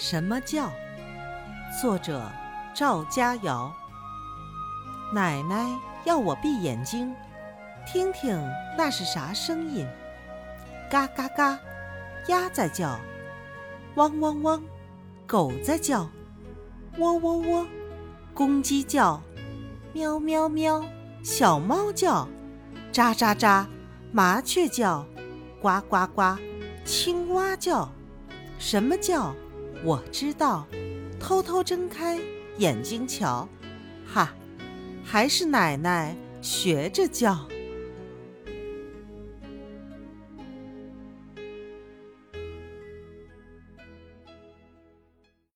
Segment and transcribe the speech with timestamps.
[0.00, 0.70] 什么叫？
[1.82, 2.30] 作者
[2.72, 3.74] 赵佳瑶。
[5.12, 5.68] 奶奶
[6.04, 7.12] 要我闭眼睛，
[7.84, 8.40] 听听
[8.76, 9.84] 那是啥声音？
[10.88, 11.58] 嘎嘎嘎，
[12.28, 12.96] 鸭在叫；
[13.96, 14.62] 汪汪汪，
[15.26, 16.06] 狗在叫；
[16.96, 17.66] 喔喔喔，
[18.32, 19.20] 公鸡叫；
[19.92, 20.84] 喵喵喵，
[21.24, 22.24] 小猫叫；
[22.92, 23.66] 喳喳喳，
[24.12, 25.04] 麻雀叫；
[25.60, 26.38] 呱呱呱，
[26.84, 27.88] 青蛙叫。
[28.60, 29.34] 什么叫？
[29.84, 30.66] 我知道，
[31.20, 32.18] 偷偷睁开
[32.58, 33.48] 眼睛瞧，
[34.06, 34.34] 哈，
[35.04, 37.46] 还是奶奶学着叫。